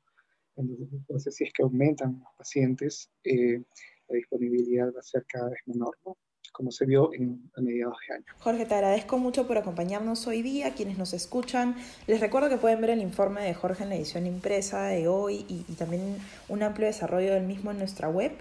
Entonces, 0.55 1.35
si 1.35 1.43
es 1.45 1.53
que 1.53 1.63
aumentan 1.63 2.19
los 2.19 2.33
pacientes, 2.37 3.11
eh, 3.23 3.61
la 4.07 4.15
disponibilidad 4.15 4.87
va 4.93 4.99
a 4.99 5.03
ser 5.03 5.25
cada 5.27 5.49
vez 5.49 5.59
menor, 5.65 5.97
¿no? 6.05 6.17
Como 6.57 6.71
se 6.71 6.87
vio 6.87 7.13
en, 7.13 7.39
a 7.55 7.61
mediados 7.61 7.95
de 8.09 8.15
año. 8.15 8.25
Jorge, 8.39 8.65
te 8.65 8.73
agradezco 8.73 9.19
mucho 9.19 9.45
por 9.45 9.59
acompañarnos 9.59 10.25
hoy 10.25 10.41
día, 10.41 10.73
quienes 10.73 10.97
nos 10.97 11.13
escuchan. 11.13 11.75
Les 12.07 12.19
recuerdo 12.19 12.49
que 12.49 12.57
pueden 12.57 12.81
ver 12.81 12.89
el 12.89 13.01
informe 13.03 13.43
de 13.43 13.53
Jorge 13.53 13.83
en 13.83 13.89
la 13.89 13.95
edición 13.95 14.25
impresa 14.25 14.85
de 14.85 15.07
hoy 15.07 15.45
y, 15.47 15.61
también 15.73 16.17
un 16.49 16.63
amplio 16.63 16.87
desarrollo 16.87 17.31
del 17.31 17.43
mismo 17.43 17.69
en 17.69 17.77
nuestra 17.77 18.09
web. 18.09 18.31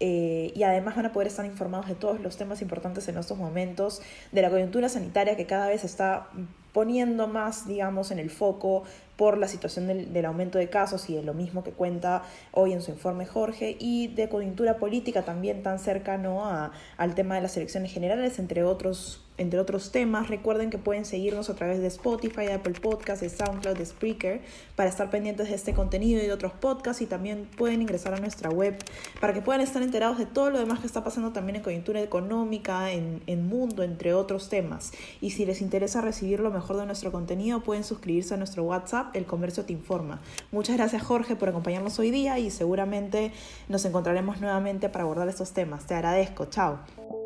Eh, 0.00 0.52
y 0.54 0.62
además 0.62 0.96
van 0.96 1.04
a 1.04 1.12
poder 1.12 1.28
estar 1.28 1.44
informados 1.44 1.86
de 1.86 1.94
todos 1.96 2.18
los 2.18 2.38
temas 2.38 2.62
importantes 2.62 3.08
en 3.08 3.18
estos 3.18 3.36
momentos, 3.36 4.00
de 4.32 4.40
la 4.40 4.48
coyuntura 4.48 4.88
sanitaria 4.88 5.36
que 5.36 5.44
cada 5.44 5.68
vez 5.68 5.84
está 5.84 6.30
poniendo 6.72 7.28
más, 7.28 7.68
digamos, 7.68 8.10
en 8.10 8.18
el 8.18 8.30
foco 8.30 8.84
por 9.16 9.38
la 9.38 9.48
situación 9.48 9.86
del, 9.86 10.24
aumento 10.24 10.58
de 10.58 10.68
casos 10.68 11.08
y 11.10 11.14
de 11.14 11.22
lo 11.22 11.34
mismo 11.34 11.64
que 11.64 11.72
cuenta 11.72 12.22
hoy 12.52 12.72
en 12.72 12.82
su 12.82 12.90
informe 12.90 13.26
Jorge, 13.26 13.76
y 13.78 14.08
de 14.08 14.28
coyuntura 14.28 14.76
política 14.78 15.22
también 15.22 15.62
tan 15.62 15.78
cercano 15.78 16.44
a, 16.46 16.72
al 16.96 17.14
tema 17.14 17.34
de 17.34 17.40
las 17.40 17.56
elecciones 17.56 17.92
generales, 17.92 18.38
entre 18.38 18.64
otros 18.64 19.25
entre 19.38 19.58
otros 19.58 19.92
temas. 19.92 20.28
Recuerden 20.28 20.70
que 20.70 20.78
pueden 20.78 21.04
seguirnos 21.04 21.50
a 21.50 21.54
través 21.54 21.80
de 21.80 21.86
Spotify, 21.88 22.46
Apple 22.52 22.74
Podcasts, 22.80 23.20
de 23.20 23.28
SoundCloud, 23.28 23.76
de 23.76 23.86
Spreaker 23.86 24.40
para 24.74 24.88
estar 24.88 25.10
pendientes 25.10 25.48
de 25.48 25.54
este 25.54 25.74
contenido 25.74 26.22
y 26.22 26.26
de 26.26 26.32
otros 26.32 26.52
podcasts 26.52 27.02
y 27.02 27.06
también 27.06 27.48
pueden 27.56 27.82
ingresar 27.82 28.14
a 28.14 28.20
nuestra 28.20 28.50
web 28.50 28.76
para 29.20 29.32
que 29.32 29.42
puedan 29.42 29.60
estar 29.60 29.82
enterados 29.82 30.18
de 30.18 30.26
todo 30.26 30.50
lo 30.50 30.58
demás 30.58 30.80
que 30.80 30.86
está 30.86 31.04
pasando 31.04 31.32
también 31.32 31.56
en 31.56 31.62
coyuntura 31.62 32.00
económica, 32.00 32.92
en, 32.92 33.22
en 33.26 33.46
mundo, 33.46 33.82
entre 33.82 34.14
otros 34.14 34.48
temas. 34.48 34.92
Y 35.20 35.30
si 35.30 35.46
les 35.46 35.60
interesa 35.60 36.00
recibir 36.00 36.40
lo 36.40 36.50
mejor 36.50 36.76
de 36.76 36.86
nuestro 36.86 37.12
contenido, 37.12 37.62
pueden 37.62 37.84
suscribirse 37.84 38.34
a 38.34 38.36
nuestro 38.36 38.64
WhatsApp, 38.64 39.14
El 39.14 39.26
Comercio 39.26 39.64
Te 39.64 39.72
Informa. 39.72 40.20
Muchas 40.52 40.76
gracias 40.76 41.02
Jorge 41.02 41.36
por 41.36 41.48
acompañarnos 41.48 41.98
hoy 41.98 42.10
día 42.10 42.38
y 42.38 42.50
seguramente 42.50 43.32
nos 43.68 43.84
encontraremos 43.84 44.40
nuevamente 44.40 44.88
para 44.88 45.04
abordar 45.04 45.28
estos 45.28 45.52
temas. 45.52 45.86
Te 45.86 45.94
agradezco. 45.94 46.46
Chao. 46.46 47.25